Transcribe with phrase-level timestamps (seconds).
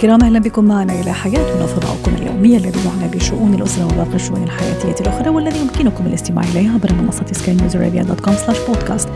[0.00, 4.94] الكرام أهلا بكم معنا إلى حياتنا فضاؤكم اليومي الذي يعنى بشؤون الأسرة وباقي الشؤون الحياتية
[5.00, 9.08] الأخرى والذي يمكنكم الاستماع اليه عبر منصة سكاي نيوز Arabia dot com slash podcast.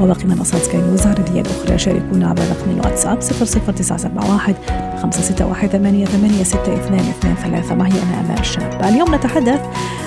[0.00, 4.54] وباقي منصات سكاي نيوز العربيه الأخرى شاركونا عبر رقم الواتساب 00971
[5.02, 9.60] 561 886223 معي أنا أمال شاب اليوم نتحدث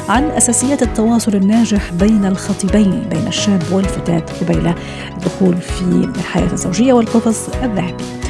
[0.09, 4.73] عن أساسيات التواصل الناجح بين الخطيبين بين الشاب والفتاة قبيل
[5.17, 8.23] الدخول في الحياة الزوجية والقفص الذهبي.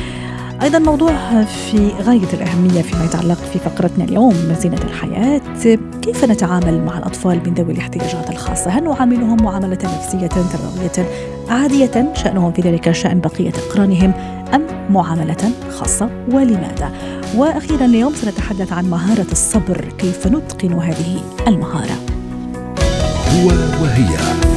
[0.63, 5.41] أيضا موضوع في غاية الأهمية فيما يتعلق في فقرتنا اليوم زينة الحياة.
[6.01, 11.09] كيف نتعامل مع الأطفال من ذوي الاحتياجات الخاصة؟ هل نعاملهم معاملة نفسية تربوية
[11.49, 14.13] عادية شأنهم في ذلك شأن بقية أقرانهم
[14.53, 16.91] أم معاملة خاصة؟ ولماذا؟
[17.35, 21.97] وأخيرا اليوم سنتحدث عن مهارة الصبر كيف نتقن هذه المهارة؟
[23.33, 23.47] هو
[23.83, 24.52] وهي.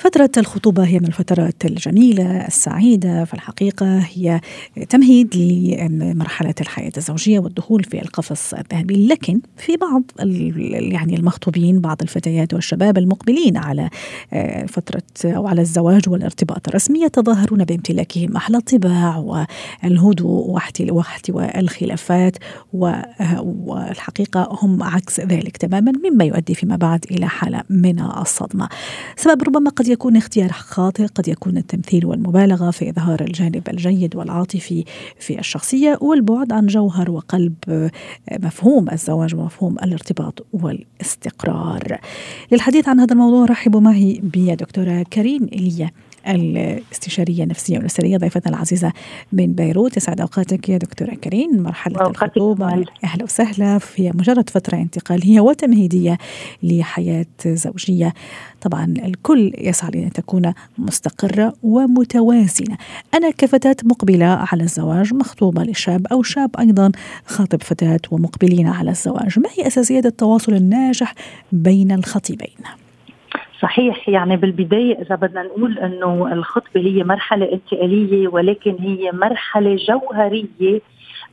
[0.00, 4.40] فترة الخطوبة هي من الفترات الجميلة السعيدة في الحقيقة هي
[4.88, 9.06] تمهيد لمرحلة الحياة الزوجية والدخول في القفص الذهبي.
[9.06, 10.02] لكن في بعض
[10.92, 13.90] يعني المخطوبين بعض الفتيات والشباب المقبلين على
[14.32, 19.16] آه، فترة أو على الزواج والارتباط الرسمي يتظاهرون بامتلاكهم أحلى الطباع
[19.84, 20.50] والهدوء
[20.90, 22.36] واحتواء الخلافات
[22.72, 28.68] والحقيقة هم عكس ذلك تماما مما يؤدي فيما بعد إلى حالة من الصدمة.
[29.16, 34.84] سبب ربما قد يكون اختيار خاطئ قد يكون التمثيل والمبالغة في إظهار الجانب الجيد والعاطفي
[35.18, 37.90] في الشخصية والبعد عن جوهر وقلب
[38.40, 42.00] مفهوم الزواج ومفهوم الارتباط والاستقرار.
[42.52, 45.90] للحديث عن هذا الموضوع رحبوا معي بدكتورة كريم إيليا
[46.28, 48.92] الاستشارية النفسية والأسرية ضيفتنا العزيزة
[49.32, 49.96] من بيروت.
[49.96, 51.62] يسعد أوقاتك يا دكتورة كريم.
[51.62, 52.84] مرحلة الخطوبة.
[53.04, 53.78] أهلا وسهلا.
[53.78, 56.18] في مجرد فترة انتقالية وتمهيدية
[56.62, 58.14] لحياة زوجية.
[58.60, 62.76] طبعا الكل يسعى لأن تكون مستقرة ومتوازنة.
[63.14, 66.92] أنا كفتاة مقبلة على الزواج مخطوبة لشاب أو شاب أيضا
[67.26, 69.38] خاطب فتاة ومقبلين على الزواج.
[69.38, 71.14] ما هي أساسيات التواصل الناجح
[71.52, 72.56] بين الخطيبين؟
[73.60, 80.80] صحيح يعني بالبداية إذا بدنا نقول أنه الخطبة هي مرحلة انتقالية ولكن هي مرحلة جوهرية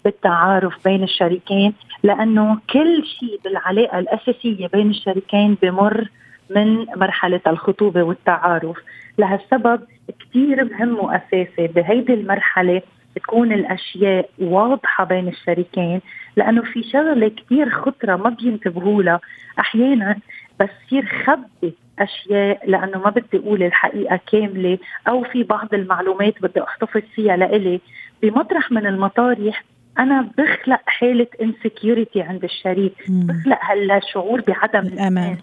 [0.06, 1.74] بالتعارف بين الشريكين
[2.04, 6.10] لأنه كل شيء بالعلاقة الأساسية بين الشريكين بمر
[6.56, 8.78] من مرحلة الخطوبة والتعارف.
[9.18, 9.82] لهالسبب
[10.20, 12.82] كثير مهم وأساسي بهيدي المرحلة
[13.16, 16.02] تكون الأشياء واضحة بين الشريكين
[16.36, 19.20] لأنه في شغلة كثير خطرة ما بينتبهوا لها
[19.60, 20.16] أحيانا
[20.60, 24.78] بصير خبي أشياء لأنه ما بدي أقول الحقيقة كاملة
[25.08, 27.82] أو في بعض المعلومات بدي أحتفظ فيها لإلي.
[28.22, 29.64] بمطرح من المطارح
[30.00, 35.38] أنا بخلق حالة انسكيورتي عند الشريك بخلق هلا شعور بعدم الامان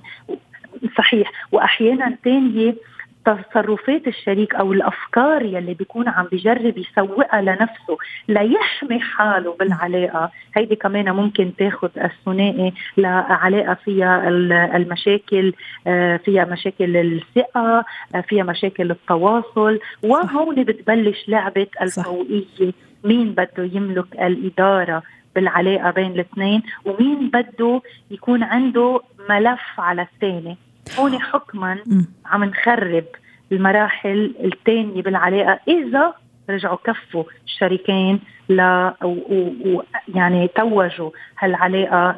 [0.99, 1.33] صحيح.
[1.53, 2.75] واحيانا ثانية
[3.25, 7.97] تصرفات الشريك أو الأفكار يلي بيكون عم بجرب يسوقها لنفسه
[8.29, 10.31] ليحمي حاله بالعلاقة.
[10.57, 14.29] هيدي كمان ممكن تاخذ الثنائي لعلاقة فيها
[14.77, 15.53] المشاكل
[15.87, 22.73] آه، فيها مشاكل الثقة آه، فيها مشاكل التواصل وهون بتبلش لعبة الفوقية.
[23.05, 25.03] مين بده يملك الإدارة
[25.35, 27.81] بالعلاقة بين الاثنين؟ ومين بده
[28.11, 30.57] يكون عنده ملف على الثاني؟
[30.99, 31.79] هون حكما
[32.27, 33.05] عم نخرب
[33.53, 35.61] المراحل الثانية بالعلاقة.
[35.69, 36.15] إذا
[36.51, 42.17] رجعوا كفوا الشريكين ل ويعني توجوا هالعلاقة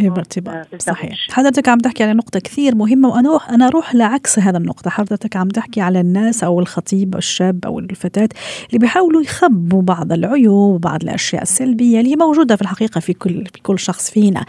[0.00, 1.16] بارتباط آه، صحيح.
[1.30, 4.90] حضرتك عم تحكي على نقطة كثير مهمة وأنا أنا أروح لعكس هذا النقطة.
[4.90, 8.28] حضرتك عم تحكي على الناس أو الخطيب الشاب أو الفتاة
[8.68, 13.44] اللي بيحاولوا يخبوا بعض العيوب وبعض الأشياء السلبية اللي هي موجودة في الحقيقة في كل
[13.54, 14.44] في كل شخص فينا.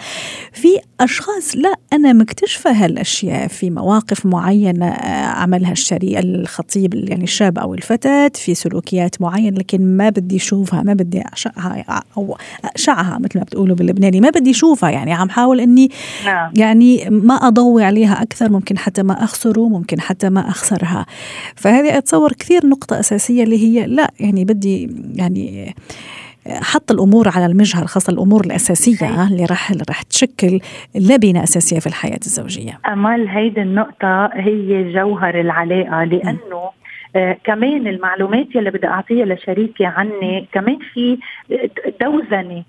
[0.52, 7.60] في أشخاص لا أنا مكتشفة هالأشياء في مواقف معينة آه، عملها الشريك الخطيب يعني الشاب
[7.60, 13.18] أو الفتاة في سلوكيات معينة لكن ما بدي أشوفها ما بدي بدي اعشقها أو اعشعها
[13.20, 15.90] مثل ما بتقولوا باللبناني ما بدي أشوفها يعني عم حاول إني
[16.26, 16.52] نعم.
[16.58, 21.06] يعني ما أضوي عليها أكثر ممكن حتى ما أخسره ممكن حتى ما أخسرها
[21.56, 25.76] فهذه أتصور كثير نقطة أساسية اللي هي لا يعني بدي يعني
[26.48, 30.60] حط الأمور على المجهر خاصة الأمور الأساسية اللي راح راح تشكل
[30.96, 32.80] لبنة أساسية في الحياة الزوجية.
[32.88, 36.70] أمال هيدي النقطة هي جوهر العلاقة لأنه
[37.16, 41.18] آه كمان المعلومات يلي بدي أعطيها لشريكي عني كمان في
[42.02, 42.64] دوزنه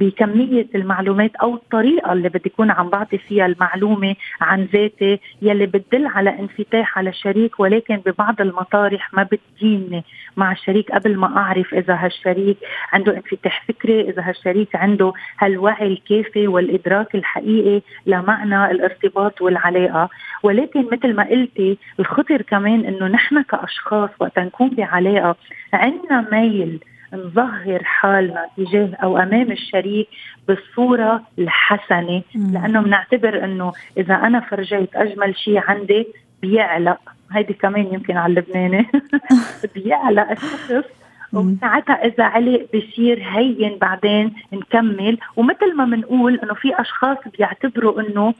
[0.00, 6.06] بكمية المعلومات أو الطريقة اللي بدي أكون عم بعطي فيها المعلومة عن ذاتي يلي بتدل
[6.06, 10.04] على انفتاح على الشريك ولكن ببعض المطارح ما بتديني
[10.36, 12.56] مع الشريك قبل ما أعرف إذا هالشريك
[12.92, 20.08] عنده انفتاح فكري إذا هالشريك عنده هالوعي الكافي والإدراك الحقيقي لمعنى الارتباط والعلاقة.
[20.42, 25.36] ولكن مثل ما قلتي الخطر كمان إنه نحن كأشخاص وقت نكون بعلاقة
[25.72, 26.80] عندنا ميل
[27.12, 30.08] نظهر حالنا تجاه أو أمام الشريك
[30.48, 36.06] بالصورة الحسنة لأنه بنعتبر إنه إذا أنا فرجيت أجمل شيء عندي
[36.42, 36.98] بيعلق.
[37.32, 38.86] هيدي كمان يمكن على اللبناني.
[39.74, 40.90] بيعلق الشخص
[41.32, 45.18] وساعتها إذا علق بصير هين بعدين نكمل.
[45.36, 48.34] ومثل ما بنقول إنه في أشخاص بيعتبروا إنه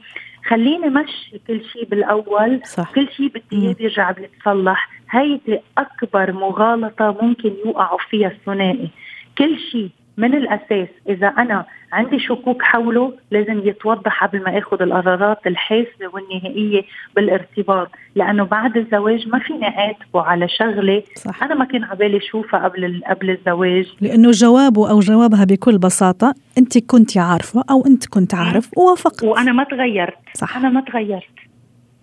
[0.45, 2.91] خليني مشي كل شيء بالأول صح.
[2.93, 4.89] كل شيء بدي إياه بيرجع بيتصلح.
[5.11, 8.89] هيدي أكبر مغالطة ممكن يوقعوا فيها الثنائي.
[9.37, 15.47] كل شيء من الأساس إذا أنا عندي شكوك حوله لازم يتوضح قبل ما آخذ القرارات
[15.47, 16.83] الحاسمة والنهائية
[17.15, 21.43] بالارتباط لأنه بعد الزواج ما فيني أعاتبه على شغلة صح.
[21.43, 23.85] أنا ما كان عبالي اشوفها قبل قبل الزواج.
[24.01, 29.23] لأنه جوابه أو جوابها بكل بساطة أنت كنت عارفة أو أنت كنت عارف ووافقت.
[29.23, 30.17] وأنا ما تغيرت.
[30.33, 30.57] صح.
[30.57, 31.35] أنا ما تغيرت.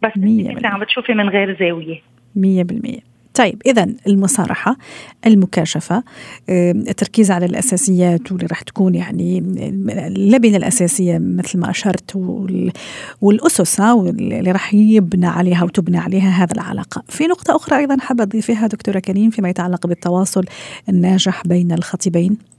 [0.02, 2.00] بس أنت عم بتشوفي من غير زاوية.
[2.36, 4.76] 100% طيب إذا المصارحة
[5.26, 6.02] المكاشفة
[6.48, 9.38] التركيز على الأساسيات واللي راح تكون يعني
[9.88, 12.16] اللبنة الأساسية مثل ما أشرت
[13.20, 17.02] والأسس واللي راح يبنى عليها وتبنى عليها هذا العلاقة.
[17.08, 20.44] في نقطة أخرى أيضا حابة أضيفها دكتورة كريم فيما يتعلق بالتواصل
[20.88, 22.57] الناجح بين الخطيبين.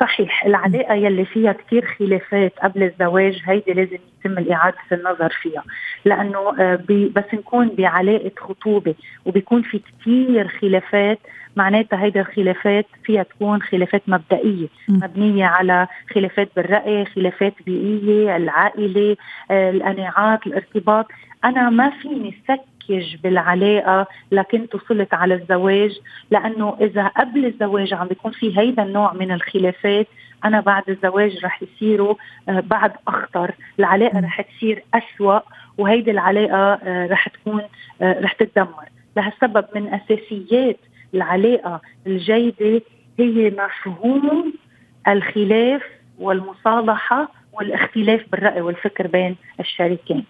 [0.00, 5.62] صحيح العلاقة يلي فيها كثير خلافات قبل الزواج هيدي لازم يتم إعادة النظر فيها
[6.04, 8.94] لأنه آه، بس نكون بعلاقة خطوبة
[9.26, 11.18] وبيكون في كثير خلافات
[11.56, 19.16] معناتها هيدي الخلافات فيها تكون خلافات مبدئية مبنية على خلافات بالرأي خلافات بيئية العائلة
[19.50, 21.06] آه، القناعات الارتباط.
[21.44, 26.00] أنا ما فيني سك باكج بالعلاقه لكنت وصلت على الزواج
[26.30, 30.06] لأنه إذا قبل الزواج عم بيكون في هيدا النوع من الخلافات
[30.44, 32.14] أنا بعد الزواج رح يصيروا
[32.48, 33.54] آه، بعد أخطر.
[33.78, 35.40] العلاقة رح تصير أسوأ
[35.78, 37.62] وهيدي العلاقة آه، رح تكون
[38.02, 38.84] آه، رح تتدمر.
[39.16, 40.78] لهالسبب من أساسيات
[41.14, 42.82] العلاقة الجيدة
[43.18, 44.52] هي مفهوم
[45.08, 45.82] الخلاف
[46.18, 50.24] والمصالحة والاختلاف بالرأي والفكر بين الشريكين.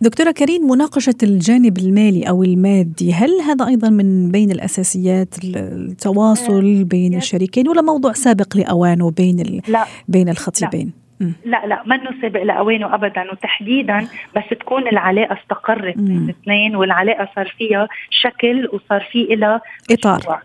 [0.00, 7.12] دكتورة كريم مناقشة الجانب المالي أو المادي هل هذا أيضا من بين الأساسيات التواصل بين
[7.18, 9.60] الشريكين ولا موضوع سابق لأوانه بين
[10.08, 10.92] بين الخطيبين؟ لا.
[11.44, 13.24] لا لا منه سابق لاوانه ابدا.
[13.32, 19.60] وتحديدا بس تكون العلاقة استقرت بين الاثنين والعلاقة صار فيها شكل وصار في لها
[19.90, 20.42] إطار.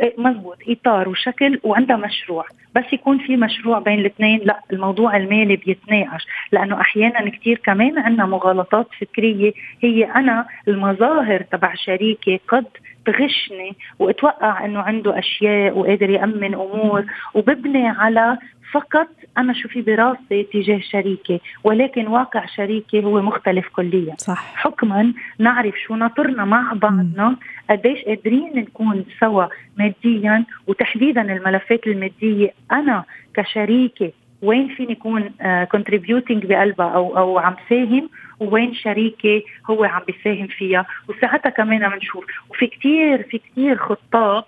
[0.00, 0.58] إيه، مزبوط.
[0.68, 2.44] إطار وشكل وعندها مشروع.
[2.74, 4.40] بس يكون في مشروع بين الاثنين.
[4.44, 6.26] لا الموضوع المالي بيتناقش.
[6.52, 9.52] لأنه أحيانا كثير كمان عندنا مغالطات فكرية.
[9.80, 12.66] هي أنا المظاهر تبع شريكي قد
[13.08, 18.38] تغشني واتوقع إنه عنده أشياء وقادر يأمن أمور وببني على
[18.72, 19.08] فقط
[19.38, 24.14] أنا شو في براسي تجاه شريكي ولكن واقع شريكي هو مختلف كليا.
[24.18, 24.56] صح.
[24.56, 27.36] حكما نعرف شو ناطرنا مع بعضنا
[27.70, 29.46] قديش قادرين نكون سوا
[29.78, 33.04] ماديا وتحديدا الملفات المادية أنا
[33.34, 34.12] كشريكي
[34.42, 35.30] وين فيني يكون
[35.70, 38.08] contributing uh, بقلبها أو أو عم ساهم
[38.40, 40.86] ووين شريكي هو عم بيساهم فيها.
[41.08, 44.44] وساعتها كمان بنشوف وفي كتير في كتير خطاب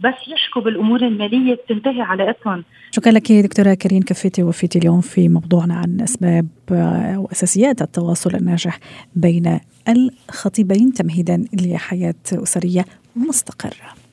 [0.00, 5.74] بس يحكوا بالأمور المالية بتنتهي علاقتهم شكرا لك دكتورة كريم كفيتي ووفيتي اليوم في موضوعنا
[5.74, 8.78] عن أسباب آه، واساسيات التواصل الناجح
[9.16, 12.84] بين الخطيبين تمهيدا لحياة أسرية
[13.16, 14.03] مستقرة؟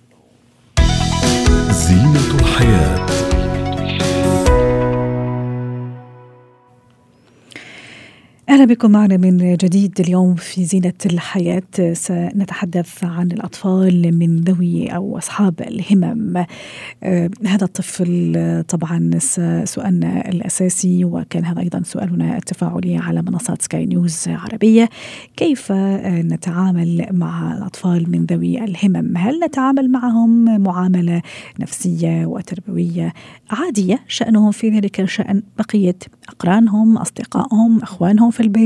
[8.72, 11.94] بكم معنا من جديد اليوم في زينة الحياة.
[11.94, 16.46] سنتحدث عن الأطفال من ذوي أو أصحاب الهمم.
[17.04, 19.10] آه هذا الطفل طبعا
[19.64, 24.90] سؤالنا الأساسي وكان هذا أيضا سؤالنا التفاعلي على منصات سكاي نيوز عربية.
[25.38, 25.72] كيف
[26.06, 31.22] نتعامل مع الأطفال من ذوي الهمم؟ هل نتعامل معهم معاملة
[31.60, 33.14] نفسية وتربوية
[33.50, 35.98] عادية؟ شأنهم في ذلك شأن بقية
[36.30, 38.61] أقرانهم أصدقائهم أخوانهم في البيت؟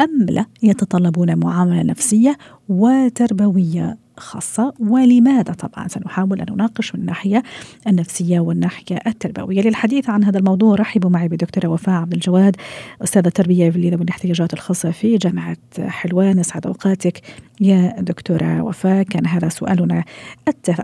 [0.00, 2.38] أم لا يتطلبون معاملة نفسية
[2.68, 7.42] وتربوية؟ خاصة ولماذا طبعا سنحاول أن نناقش من الناحية
[7.86, 12.56] النفسية والناحية التربوية؟ للحديث عن هذا الموضوع رحبوا معي بدكتورة وفاء عبد الجواد
[13.04, 16.38] أستاذة تربية في ذوي الاحتياجات الخاصة في جامعة حلوان.
[16.38, 17.20] أسعد أوقاتك
[17.60, 19.02] يا دكتورة وفاء.
[19.02, 20.04] كان هذا سؤالنا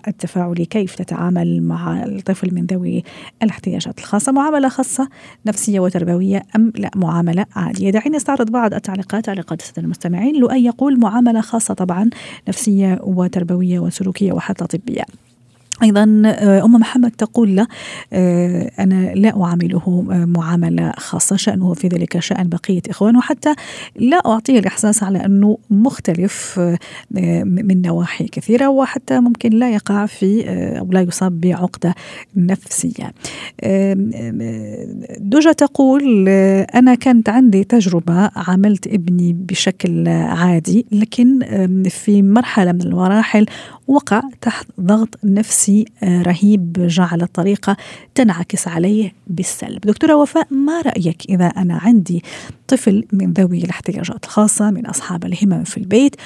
[0.09, 3.05] التفاعلي كيف تتعامل مع الطفل من ذوي
[3.43, 5.09] الاحتياجات الخاصة؟ معاملة خاصة
[5.47, 7.91] نفسية وتربوية أم لا؟ معاملة عادية.
[7.91, 10.41] دعيني نستعرض بعض التعليقات تعليقات المستمعين.
[10.41, 12.11] لؤي يقول معاملة خاصة طبعا
[12.49, 15.05] نفسية وتربوية وسلوكية وحتى طبية.
[15.83, 17.67] أيضا آه، أم محمد تقول له
[18.13, 23.55] آه، أنا لا أعامله آه، معاملة خاصة شأنه في ذلك شأن بقية إخوانه حتى
[23.97, 26.61] لا أعطيه الإحساس على أنه مختلف
[27.45, 30.45] من نواحي كثيرة وحتى ممكن لا يقع في
[30.79, 31.95] أو لا يصاب بعقدة
[32.37, 33.13] نفسية.
[35.19, 36.29] دوجا تقول
[36.75, 41.39] أنا كانت عندي تجربة عاملت ابني بشكل عادي لكن
[41.91, 43.47] في مرحلة من المراحل
[43.89, 45.72] وقع تحت ضغط نفسي
[46.03, 47.77] آه، رهيب جعل الطريقة
[48.15, 49.81] تنعكس عليه بالسلب.
[49.81, 52.23] دكتورة وفاء ما رأيك إذا أنا عندي
[52.69, 56.17] طفل من ذوي الاحتياجات الخاصة من أصحاب الهمم في البيت؟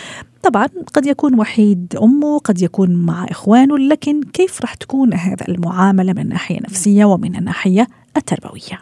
[0.42, 6.12] طبعا قد يكون وحيد أمه قد يكون مع إخوانه لكن كيف راح تكون هذا المعاملة
[6.12, 7.86] من الناحية النفسية ومن الناحية
[8.16, 8.80] التربوية؟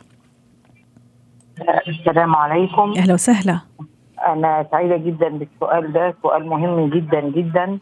[1.88, 2.94] السلام عليكم.
[2.98, 3.60] أهلا وسهلا.
[4.26, 7.78] أنا سعيدة جدا بالسؤال ده سؤال مهم جدا جدا.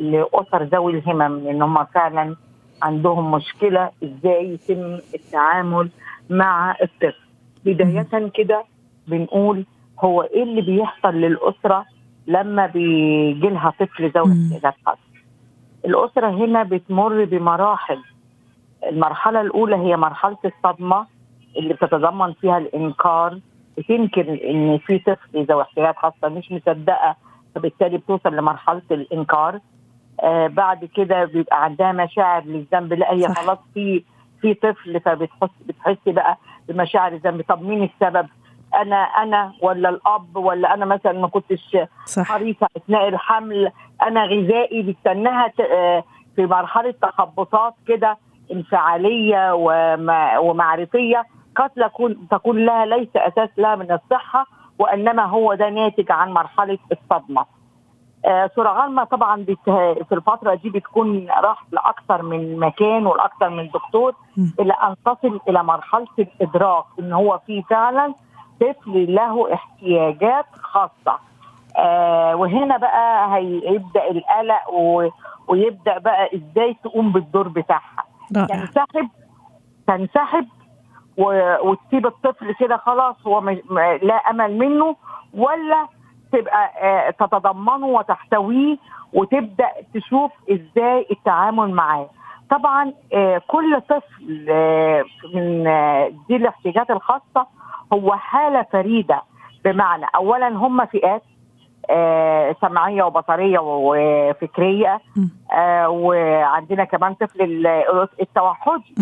[0.00, 2.36] لأسر ذوي الهمم لأن هم فعلا
[2.82, 5.90] عندهم مشكلة إزاي يتم التعامل
[6.30, 7.14] مع الطفل.
[7.64, 8.64] بداية كده
[9.08, 9.64] بنقول
[10.04, 11.84] هو إيه اللي بيحصل للأسرة
[12.26, 14.98] لما بيجي لها طفل ذوي احتياجات خاصه
[15.84, 17.98] الأسرة هنا بتمر بمراحل.
[18.86, 21.06] المرحلة الأولى هي مرحلة الصدمة
[21.56, 23.38] اللي بتتضمن فيها الإنكار.
[23.78, 27.16] بتنكر إن في طفل ذوي احتياجات خاصة مش مصدقة.
[27.56, 29.60] فبالتالي بتوصل لمرحلة الإنكار.
[30.22, 34.04] آه بعد كده بيبقى عندها مشاعر للذنب لا هي خلاص في
[34.40, 36.36] في طفل فبتحس بتحس بقى
[36.68, 37.42] بمشاعر الذنب.
[37.48, 38.26] طب مين السبب؟
[38.74, 41.76] أنا أنا ولا الأب ولا أنا مثلا ما كنتش
[42.18, 43.72] حريصه أثناء الحمل
[44.02, 46.04] أنا غذائي بستناها آه،
[46.36, 48.16] في مرحلة تخبطات كده
[48.52, 49.54] انفعالية
[50.38, 51.24] ومعرفية.
[51.56, 54.46] قد تكون تكون لها ليس أساس لها من الصحة
[54.78, 57.44] وإنما هو ده ناتج عن مرحلة الصدمة.
[58.24, 64.14] آه سرعان ما طبعا في الفترة دي بتكون راح لأكثر من مكان ولأكثر من دكتور
[64.60, 68.14] إلى أن تصل إلى مرحلة الإدراك إن هو في فعلا
[68.60, 71.18] طفل له احتياجات خاصة.
[71.76, 74.62] آه وهنا بقى هيبدأ القلق
[75.48, 78.04] ويبدأ بقى إزاي تقوم بالدور بتاعها.
[78.46, 79.08] تنسحب
[79.86, 80.46] تنسحب
[81.18, 83.40] وتسيب الطفل كده خلاص هو
[84.02, 84.96] لا أمل منه
[85.34, 85.86] ولا
[86.32, 88.76] تبقى آه، تتضمنه وتحتويه
[89.12, 92.08] وتبدأ تشوف إزاي التعامل معاه.
[92.50, 95.04] طبعا آه، كل طفل آه،
[95.34, 95.62] من
[96.28, 97.46] ذي الاحتياجات الخاصة
[97.92, 99.22] هو حالة فريدة.
[99.64, 101.22] بمعنى اولا هم فئات
[102.60, 105.00] سمعية وبصرية وفكرية
[105.86, 107.66] وعندنا كمان طفل
[108.20, 108.94] التوحدي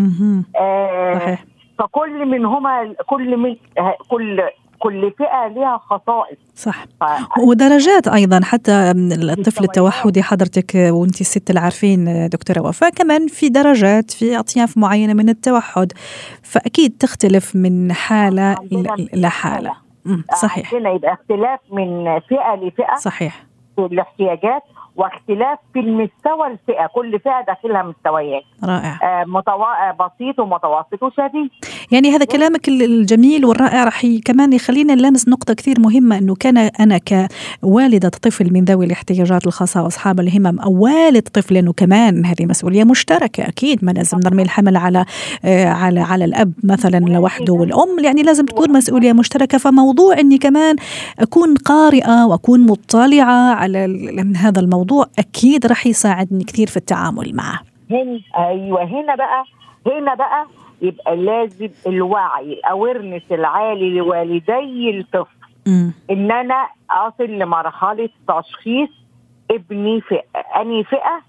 [1.78, 3.56] فكل منهما كل من
[4.08, 4.42] كل
[4.78, 6.38] كل فئة لها خصائص.
[6.54, 6.84] صح.
[7.00, 7.04] ف...
[7.48, 8.72] ودرجات أيضا حتى
[9.30, 15.12] الطفل التوحدي حضرتك وأنت الست اللي عارفين دكتورة وفاء كمان في درجات في أطياف معينة
[15.12, 15.92] من التوحد
[16.42, 18.56] فأكيد تختلف من حالة
[19.14, 19.72] لحاله
[20.42, 20.74] صحيح.
[20.74, 23.44] عندنا يبقى اختلاف من فئة لفئة صحيح.
[23.76, 24.62] في الاحتياجات
[24.96, 26.86] واختلاف في المستوى الفئة.
[26.86, 28.42] كل فئة داخلها مستويات.
[28.64, 28.98] رائع.
[29.02, 29.90] آه متوا...
[29.90, 31.50] بسيط ومتوسط وشديد.
[31.90, 36.98] يعني هذا كلامك الجميل والرائع راح كمان يخلينا نلامس نقطة كثير مهمة أنه كان أنا
[36.98, 42.84] كوالدة طفل من ذوي الاحتياجات الخاصة وأصحاب الهمم أو والد طفل أنه كمان هذه مسؤولية
[42.84, 43.84] مشتركة أكيد.
[43.84, 45.04] ما لازم نرمي الحمل على
[45.44, 49.58] آه على على الأب مثلا لوحده والأم يعني لازم تكون مسؤولية مشتركة.
[49.58, 50.76] فموضوع أني كمان
[51.18, 53.78] أكون قارئة وأكون مطلعة على
[54.36, 57.60] هذا الموضوع أكيد راح يساعدني كثير في التعامل معه.
[57.90, 59.44] هنا أيوه هنا بقى
[59.86, 60.46] هنا بقى
[60.82, 65.36] يبقى لازم الوعي الاويرنس العالي لوالدي الطفل.
[66.10, 68.88] إن أنا أصل لمرحلة تشخيص
[69.50, 70.20] ابني في
[70.56, 71.20] اني فئة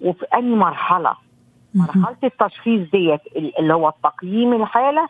[0.00, 1.12] وفي اني مرحلة.
[1.74, 3.20] مرحلة التشخيص ديت
[3.58, 5.08] اللي هو تقييم الحالة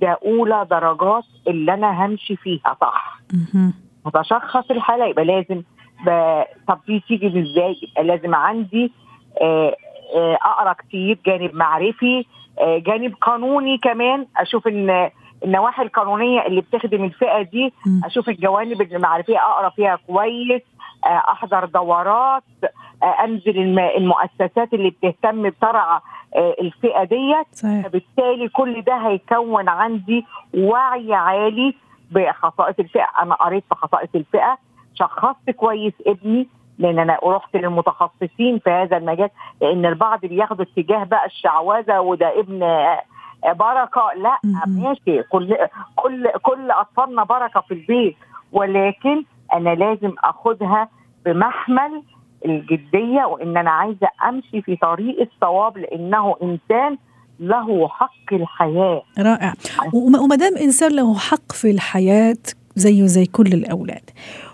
[0.00, 3.20] ده أولى درجات اللي أنا همشي فيها صح.
[4.06, 5.62] هتشخص الحالة يبقى لازم
[6.68, 8.92] طب دي تيجي إزاي؟ يبقى لازم عندي
[9.42, 9.76] آه،
[10.16, 12.24] آه، أقرأ كتير جانب معرفي
[12.62, 14.26] جانب قانوني كمان.
[14.36, 15.10] أشوف إن
[15.44, 17.72] النواحي القانونية اللي بتخدم الفئة دي
[18.04, 20.62] أشوف الجوانب المعرفية أقرأ فيها كويس
[21.04, 22.42] آه، أحضر دورات
[23.02, 26.00] آه، أنزل الم- المؤسسات اللي بتهتم بترعى
[26.36, 27.46] آه، الفئة ديت.
[27.82, 31.74] فبالتالي كل ده هيكون عندي وعي عالي
[32.10, 33.08] بخصائص الفئة.
[33.22, 34.58] أنا قريت في خصائص الفئة
[34.94, 36.48] شخصت كويس ابني
[36.78, 42.58] لأن أنا رحت للمتخصصين في هذا المجال لأن البعض بياخدوا اتجاه بقى الشعوذة وده ابن
[43.44, 44.02] بركة.
[44.16, 44.38] لا.
[44.66, 45.22] ماشي.
[45.22, 45.56] كل
[45.96, 48.16] كل كل أطفالنا بركة في البيت.
[48.52, 50.88] ولكن أنا لازم أخدها
[51.24, 52.02] بمحمل
[52.44, 56.98] الجدية وإن أنا عايزة أمشي في طريق الصواب لأنه إنسان
[57.40, 59.02] له حق الحياة.
[59.18, 59.52] رائع.
[59.94, 62.36] وما دام إنسان له حق في الحياة
[62.76, 64.02] زيه زي كل الأولاد.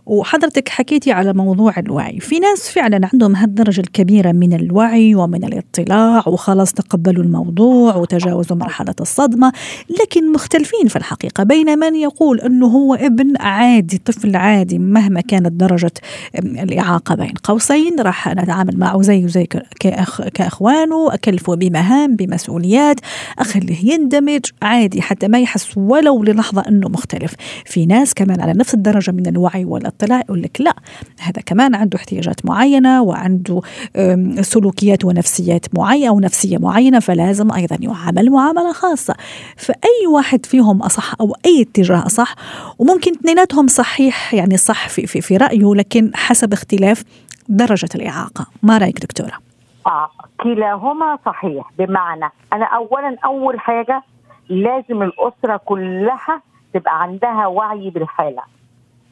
[0.07, 2.21] وحضرتك حكيتي على موضوع الوعي.
[2.21, 8.95] في ناس فعلا عندهم هالدرجة الكبيرة من الوعي ومن الاطلاع وخلاص تقبلوا الموضوع وتجاوزوا مرحلة
[9.01, 9.53] الصدمة
[10.01, 15.53] لكن مختلفين في الحقيقة بين من يقول أنه هو ابن عادي طفل عادي مهما كانت
[15.53, 15.93] درجة
[16.39, 18.01] الإعاقة بين قوسين.
[18.01, 19.47] راح نتعامل معه زيه زي
[19.81, 23.01] كأخ كأخوانه أكلفه بمهام بمسؤوليات
[23.39, 27.35] أخليه يندمج عادي حتى ما يحس ولو للحظة أنه مختلف.
[27.65, 30.75] في ناس كمان على نفس الدرجة من الوعي والاطلاع الاطلاع يقول لك لا
[31.21, 33.61] هذا كمان عنده احتياجات معينة وعنده
[34.41, 39.15] سلوكيات ونفسيات معينة أو نفسية معينة فلازم أيضا يعامل معاملة خاصة.
[39.57, 42.35] فأي واحد فيهم أصح أو أي اتجاه أصح
[42.79, 47.05] وممكن اثنيناتهم صحيح يعني صح في, في, في رأيه لكن حسب اختلاف
[47.49, 48.47] درجة الإعاقة.
[48.63, 49.33] ما رأيك دكتورة؟
[49.87, 50.11] آه
[50.43, 51.71] كلاهما صحيح.
[51.79, 54.03] بمعنى أنا أولا أول حاجة
[54.49, 56.43] لازم الأسرة كلها
[56.75, 58.43] تبقى عندها وعي بالحالة.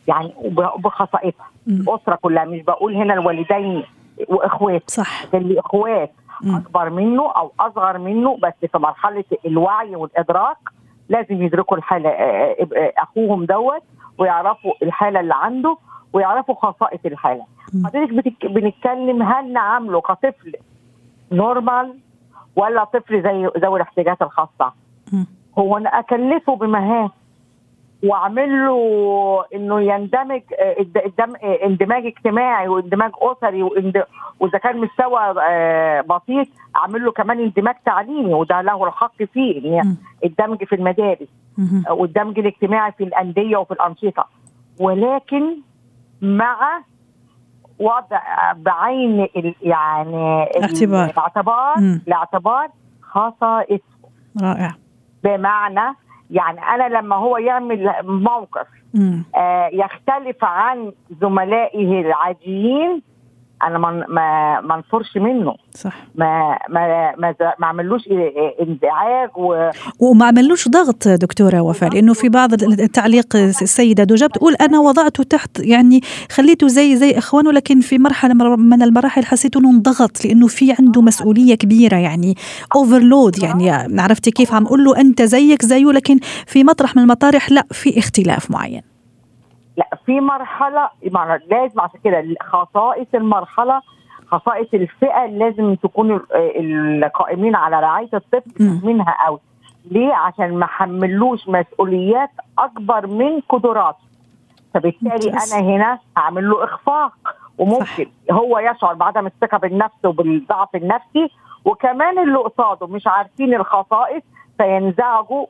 [0.06, 0.32] يعني
[0.78, 3.84] بخصائصها الأسرة كلها مش بقول هنا الوالدين
[4.28, 4.90] وإخوات.
[4.90, 5.24] صح.
[5.34, 6.12] اللي إخوات.
[6.46, 10.56] أكبر منه أو أصغر منه بس في مرحلة الوعي والإدراك
[11.08, 12.10] لازم يدركوا الحالة.
[12.98, 13.82] أخوهم دوت
[14.18, 15.76] ويعرفوا الحالة اللي عنده
[16.12, 17.44] ويعرفوا خصائص الحالة.
[17.84, 18.46] حضرتك بتك...
[18.46, 20.52] بنتكلم هل نعامله كطفل
[21.32, 21.94] نورمال
[22.56, 24.72] ولا طفل زي ذوي الاحتياجات الخاصة؟
[25.58, 27.10] هو أنا أكلفه بمهام.
[28.04, 30.42] واعمل له انه يندمج
[31.64, 33.62] اندماج اجتماعي واندماج اسري
[34.40, 35.34] واذا كان مستوى
[36.02, 41.28] بسيط اعمل له كمان اندماج تعليمي وده له الحق فيه يعني الدمج في المدارس
[41.90, 44.26] والدمج الاجتماعي في الأندية وفي الأنشطة.
[44.80, 45.56] ولكن
[46.22, 46.82] مع
[47.78, 48.20] وضع
[48.56, 49.28] بعين
[49.62, 51.04] يعني الاعتبار.
[51.10, 52.68] الاعتبار الاعتبار
[53.02, 53.80] خصائص
[54.42, 54.74] رائع.
[55.24, 55.94] بمعنى
[56.30, 58.66] يعني أنا لما هو يعمل موقف
[59.36, 63.02] آه يختلف عن زملائه العاديين
[63.62, 65.54] أنا ما ما انفرش منه.
[65.74, 66.06] صح.
[66.14, 68.02] ما ما ما, ما عملوش
[68.60, 69.70] إنزعاج و...
[70.00, 75.60] وما عملوش ضغط دكتورة وفاء لأنه في بعض التعليق السيدة دوجا بتقول أنا وضعته تحت
[75.60, 76.00] يعني
[76.32, 81.02] خليته زي زي إخوانه لكن في مرحلة من المراحل حسيت إنه انضغط لأنه في عنده
[81.02, 82.34] مسؤولية كبيرة يعني
[82.76, 83.70] اوفرلود يعني
[84.02, 87.98] عرفتي كيف؟ عم أقول له أنت زيك زيه لكن في مطرح من المطارح لا في
[87.98, 88.95] اختلاف معين.
[89.76, 90.90] لا في مرحلة
[91.50, 93.80] لازم عشان كده خصائص المرحلة
[94.26, 99.38] خصائص الفئة لازم تكون القائمين على رعاية الطفل منها قوي.
[99.90, 103.98] ليه؟ عشان ما حملوش مسؤوليات أكبر من قدراته.
[104.74, 107.12] فبالتالي أنا هنا هعمل له إخفاق
[107.58, 107.84] وممكن
[108.28, 108.34] صح.
[108.34, 111.30] هو يشعر بعدم الثقة بالنفس وبالضعف النفسي
[111.64, 114.22] وكمان اللي قصاده مش عارفين الخصائص
[114.58, 115.46] فينزعجوا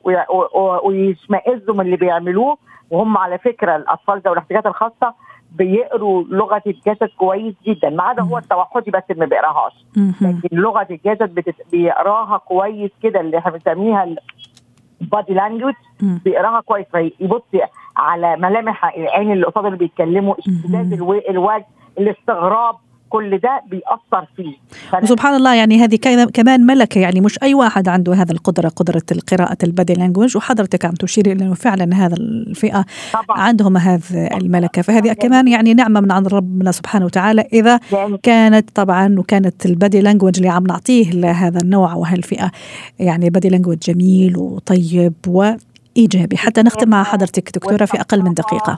[0.85, 2.59] ويشمئزوا من اللي بيعملوه.
[2.91, 5.15] وهم على فكرة الأطفال ذوي الاحتياجات الخاصة
[5.53, 7.91] بيقروا لغة الجسد كويس جدا.
[7.91, 9.85] ما عدا هو التوحدي بس اللي ما بيقراهاش.
[10.21, 11.55] لكن لغة الجسد بتت...
[11.73, 14.17] بيقراها كويس كده اللي إحنا بنسميها
[15.01, 16.87] البادي لانجوج بيقراها كويس.
[16.93, 17.43] فيبص
[17.97, 20.93] على ملامح العين اللي قصاد اللي بيتكلموا اشتداد
[21.29, 21.67] الوجه
[21.99, 22.75] الاستغراب
[23.17, 24.55] كل ده بيأثر فيه.
[25.03, 25.97] وسبحان الله يعني هذه
[26.35, 30.85] كمان ملكة يعني مش أي واحد عنده هذا القدرة قدرة القراءة ال body language وحضرتك
[30.85, 33.41] عم تشيري إلى أنه فعلا هذا الفئة طبعا.
[33.41, 34.83] عندهم هذه الملكة.
[34.83, 37.81] فهذه كمان يعني نعمة من عند ربنا سبحانه وتعالى إذا
[38.23, 42.51] كانت طبعا وكانت ال body language اللي عم نعطيه لهذا النوع وهالفئة.
[42.99, 46.37] يعني body language جميل وطيب وإيجابي.
[46.37, 48.77] حتى نختم مع حضرتك دكتورة في أقل من دقيقة.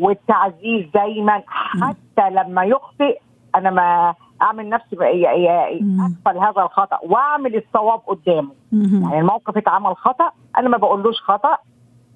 [0.00, 3.18] والتعزيز دايما حتى لما يخطئ
[3.54, 8.50] أنا ما أعمل نفسي أقبل هذا الخطأ وأعمل الصواب قدامه.
[8.72, 11.56] يعني الموقف اتعمل خطأ أنا ما بقولوش خطأ.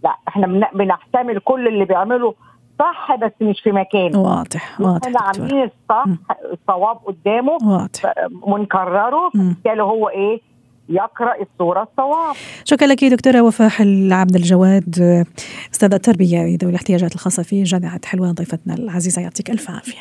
[0.05, 2.35] لا إحنا بنحتمل كل اللي بيعمله
[2.79, 4.21] صح بس مش في مكانه.
[4.21, 6.05] واضح واضح إحنا عاملين الصح
[6.53, 7.59] الصواب قدامه.
[7.63, 8.15] واضح.
[8.43, 10.41] ونكرره فبالتالي هو إيه؟
[10.89, 12.35] يقرأ الصورة الصواب.
[12.65, 13.71] شكرا لك دكتورة وفاء
[14.11, 15.25] عبد الجواد
[15.73, 20.01] استاذه التربية ذوي الاحتياجات الخاصة في جامعة حلوان ضيفتنا العزيزة يعطيك ألف عافية.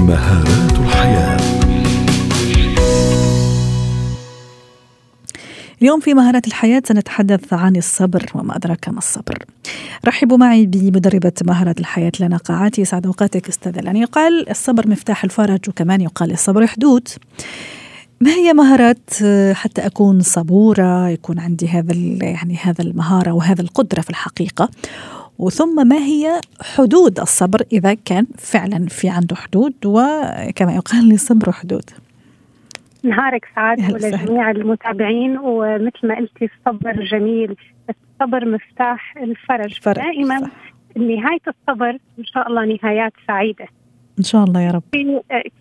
[0.00, 1.40] مهارات الحياة.
[5.82, 9.44] اليوم في مهارات الحياة سنتحدث عن الصبر وما أدراك ما الصبر.
[10.06, 15.68] رحبوا معي بمدربة مهارات الحياة لنا قاعاتي يسعد أوقاتك أستاذة لأن يقال الصبر مفتاح الفرج
[15.68, 17.08] وكمان يقال الصبر حدود.
[18.20, 19.10] ما هي مهارات
[19.52, 24.70] حتى أكون صبورة يكون عندي هذا يعني هذا المهارة وهذا القدرة في الحقيقة؟
[25.40, 26.40] وثم ما هي
[26.76, 31.90] حدود الصبر إذا كان فعلا في عنده حدود وكما يقال للصبر حدود؟
[33.02, 37.56] نهارك سعادة ولجميع المتابعين ومثل ما قلتي الصبر جميل.
[37.90, 39.80] الصبر مفتاح الفرج.
[39.84, 40.50] دائما.
[40.96, 43.66] نهاية الصبر إن شاء الله نهايات سعيدة.
[44.18, 44.82] إن شاء الله يا رب.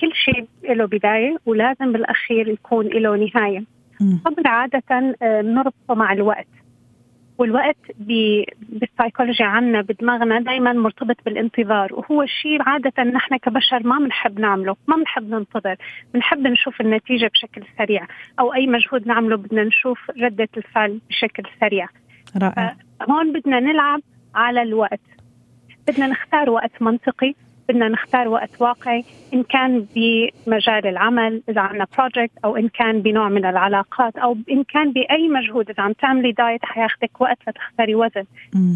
[0.02, 3.64] كل شيء له بداية ولازم بالأخير يكون له نهاية.
[4.02, 6.48] الصبر عادة نربطه مع الوقت.
[7.40, 11.94] والوقت بالسايكولوجي عنا بدماغنا دائما مرتبط بالانتظار.
[11.94, 15.76] وهو الشيء عادة نحن كبشر ما بنحب نعمله ما بنحب ننتظر.
[16.14, 18.08] بنحب نشوف النتيجة بشكل سريع
[18.40, 21.88] أو أي مجهود نعمله بدنا نشوف ردة الفعل بشكل سريع.
[22.42, 22.76] رائع.
[23.10, 24.02] هون بدنا نلعب
[24.36, 25.02] على الوقت.
[25.88, 27.34] بدنا نختار وقت منطقي.
[27.70, 29.04] بدنا نختار وقت واقعي
[29.34, 34.64] إن كان بمجال العمل إذا عندنا project أو إن كان بنوع من العلاقات أو إن
[34.64, 38.26] كان بأي مجهود إذا عم تعملي diet حياخذك وقت لتخسري وزن.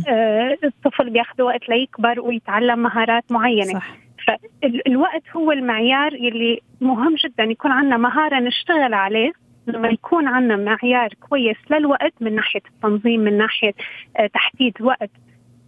[0.09, 3.73] آه الطفل بياخذ وقت ليكبر ويتعلم مهارات معينة.
[3.73, 3.87] صح.
[4.27, 9.31] فالوقت هو المعيار يلي مهم جدا يكون عندنا مهارة نشتغل عليه.
[9.67, 13.73] لما يكون عندنا معيار كويس للوقت من ناحية التنظيم من ناحية
[14.17, 15.11] آه تحديد وقت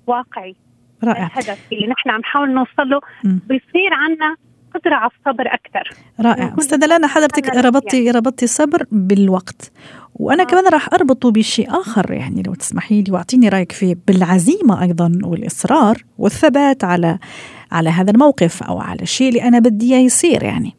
[0.07, 0.55] واقعي.
[1.07, 1.25] رائع.
[1.25, 4.35] الهدف اللي نحن عم نحاول نوصل له بيصير عندنا
[4.75, 6.55] قدرة على الصبر أكثر رائع.
[6.59, 8.17] أستاذة لانا حضرتك ربطتي يعني.
[8.17, 9.71] ربطتي الصبر بالوقت.
[10.15, 10.45] وأنا آه.
[10.45, 15.97] كمان راح أربطه بشيء آخر يعني لو تسمحي لي وأعطيني رأيك فيه بالعزيمة أيضا والإصرار
[16.17, 17.19] والثبات على
[17.71, 20.75] على هذا الموقف أو على الشيء اللي أنا بدي إياه يصير يعني.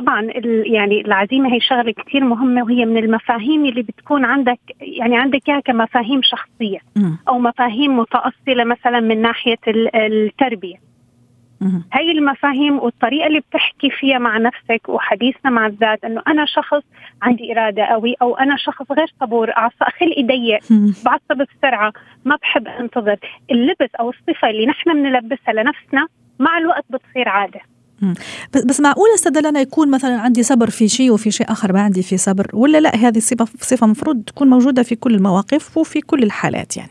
[0.00, 0.22] طبعا
[0.64, 5.60] يعني العزيمة هي شغلة كثير مهمة وهي من المفاهيم اللي بتكون عندك يعني عندك إياها
[5.60, 6.78] كمفاهيم شخصية
[7.28, 9.58] أو مفاهيم متأصلة مثلا من ناحية
[9.94, 10.76] التربية.
[11.92, 16.82] هي المفاهيم والطريقة اللي بتحكي فيها مع نفسك وحديثنا مع الذات إنه أنا شخص
[17.22, 19.50] عندي إرادة قوي أو أنا شخص غير صبور
[20.00, 20.60] خلقي ضيق
[21.04, 21.92] بعصب بسرعة
[22.24, 23.16] ما بحب أنتظر.
[23.50, 26.06] اللبس أو الصفة اللي نحن بنلبسها لنفسنا
[26.38, 27.60] مع الوقت بتصير عادة.
[28.54, 31.80] بس بس معقول أستاذ لنا يكون مثلا عندي صبر في شيء وفي شيء آخر ما
[31.80, 36.00] عندي في صبر؟ ولا لا هذه صفه صفة مفروض تكون موجودة في كل المواقف وفي
[36.00, 36.90] كل الحالات يعني؟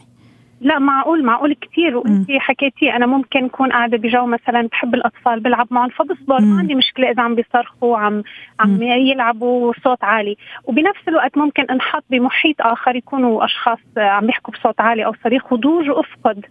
[0.61, 1.97] لا معقول معقول كثير.
[1.97, 5.89] وانت حكيتي أنا ممكن أكون قاعدة بجو مثلا بحب الأطفال بلعب معهم.
[5.89, 8.23] فبصبر ما عندي مشكلة إذا عم بيصرخوا عم
[8.59, 10.37] عم يلعبوا صوت عالي.
[10.65, 15.89] وبنفس الوقت ممكن أنحط بمحيط آخر يكونوا أشخاص عم يحكوا بصوت عالي أو صريخ وضوج
[15.89, 16.45] وأفقد.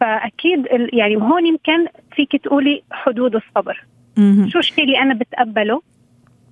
[0.00, 3.84] فأكيد يعني هون يمكن فيك تقولي حدود الصبر.
[4.48, 5.82] شو الشيء اللي أنا بتقبله؟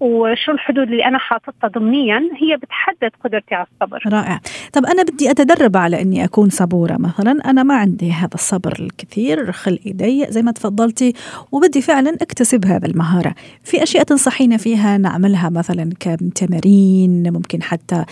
[0.00, 4.02] وشو الحدود اللي أنا حاططها ضمنيا؟ هي بتحدد قدرتي على الصبر.
[4.06, 4.40] رائع.
[4.72, 7.50] طب أنا بدي أتدرب على إني أكون صبورة مثلا.
[7.50, 11.12] أنا ما عندي هذا الصبر الكثير خلقي ضيق زي ما تفضلتي
[11.52, 13.34] وبدي فعلا أكتسب هذا المهارة.
[13.64, 18.04] في أشياء تنصحينا فيها؟ نعملها مثلا كتمارين ممكن حتى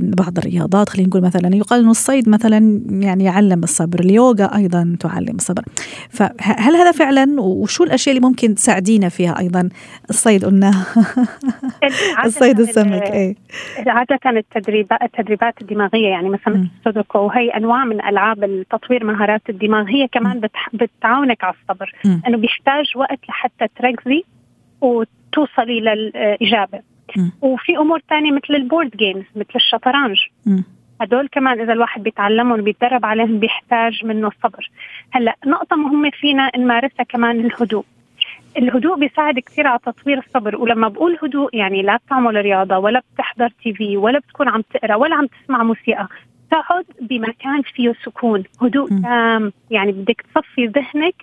[0.00, 5.36] بعض الرياضات خلينا نقول مثلا يقال إنه الصيد مثلا يعني يعلم الصبر اليوغا أيضا تعلم
[5.36, 5.62] الصبر.
[6.10, 9.68] فهل هذا فعلا؟ وشو الأشياء اللي ممكن تساعدينا فيها أيضا؟
[10.10, 10.84] الصيد قلنا.
[12.24, 13.34] الصيد السمك إيه.
[13.86, 20.08] عادة التدريبات التدريبات الدماغية يعني مثلا السودوكو وهي أنواع من ألعاب تطوير مهارات الدماغ هي
[20.08, 20.40] كمان
[20.72, 21.92] بتعاونك على الصبر.
[22.26, 24.24] إنه بيحتاج وقت لحتى تركزي
[24.80, 26.80] وتوصلي للإجابة.
[27.42, 30.18] وفي أمور ثانية مثل ال board games مثل الشطرنج.
[31.00, 34.70] هدول كمان إذا الواحد بيتعلمهم بيتدرب عليهم بيحتاج منه الصبر.
[35.10, 37.84] هلأ نقطة مهمة فينا نمارسها كمان الهدوء.
[38.58, 43.48] الهدوء بيساعد كثير على تطوير الصبر ولما بقول هدوء يعني لا بتعمل رياضة ولا بتحضر
[43.48, 46.08] تي في ولا بتكون عم تقرأ ولا عم تسمع موسيقى
[46.50, 49.52] تقعد بمكان فيه سكون هدوء تام.
[49.70, 51.14] يعني بدك تصفي ذهنك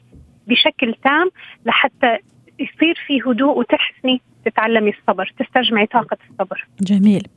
[0.48, 1.30] بشكل تام
[1.66, 2.18] لحتى
[2.60, 4.22] يصير في هدوء وتحسني.
[4.46, 6.68] تتعلمي الصبر تستجمعي طاقة الصبر.
[6.82, 7.28] جميل.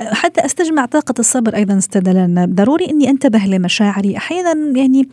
[0.00, 4.16] حتى أستجمع طاقة الصبر أيضا استدلنا ضروري أني أنتبه لمشاعري.
[4.16, 5.08] أحيانا يعني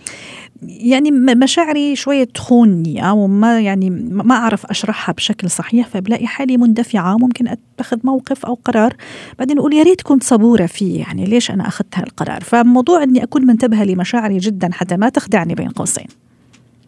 [0.62, 7.18] يعني مشاعري شوية تخونني أو ما يعني ما أعرف أشرحها بشكل صحيح فبلاقي حالي مندفعة
[7.18, 8.94] ممكن أتخذ موقف أو قرار
[9.40, 11.00] بعدين أقول يا ريت كنت صبورة فيه.
[11.00, 15.70] يعني ليش أنا أخذت هالقرار؟ فموضوع أني أكون منتبهة لمشاعري جدا حتى ما تخدعني بين
[15.70, 16.08] قوسين.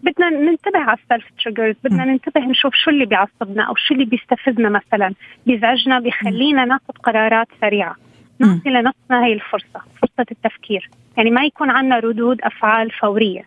[0.06, 4.06] بدنا ننتبه على ال self triggers بدنا ننتبه نشوف شو اللي بيعصبنا أو شو اللي
[4.06, 5.13] بيستفزنا مثلا.
[5.46, 7.96] بيزعجنا بيخلينا ناخذ قرارات سريعة.
[8.39, 10.89] نعطي لنفسنا هي الفرصة فرصة التفكير.
[11.18, 13.44] يعني ما يكون عندنا ردود أفعال فورية.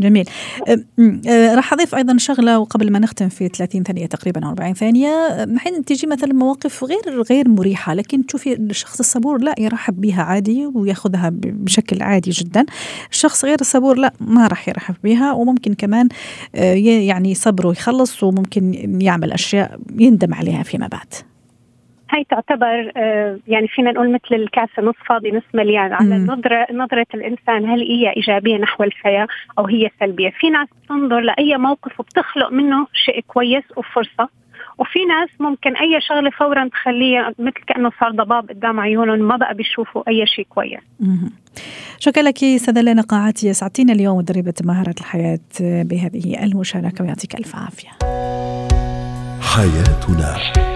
[0.00, 0.28] جميل.
[0.68, 5.46] أه، راح أضيف أيضا شغلة وقبل ما نختم في 30 ثانية تقريبا أو 40 ثانية.
[5.56, 10.66] حين تجي مثلا مواقف غير غير مريحة لكن تشوفي الشخص الصبور لا يرحب بها عادي
[10.66, 12.66] ويأخذها بشكل عادي جدا.
[13.10, 16.08] الشخص غير الصبور لا ما راح يرحب بها وممكن كمان
[16.54, 21.35] أه، يعني صبره يخلص وممكن يعمل أشياء يندم عليها فيما بعد.
[22.10, 25.92] هاي تعتبر آه، يعني فينا نقول مثل الكاسه نص فاضي نص مليان.
[25.92, 29.26] على نظره نظره الإنسان هل هي إيجابية نحو الحياة
[29.58, 34.28] أو هي سلبية، في ناس تنظر لأي موقف وبتخلق منه شيء كويس وفرصة.
[34.78, 39.54] وفي ناس ممكن أي شغلة فورا تخليه مثل كأنه صار ضباب قدام عيونهم ما بقى
[39.54, 40.80] بيشوفوا أي شيء كويس.
[41.98, 47.88] شكرا لك استاذه لنا قاعتي سعدتينا اليوم مدربه مهارة الحياة بهذه المشاركة ويعطيك ألف عافية.
[49.40, 50.75] حياتنا.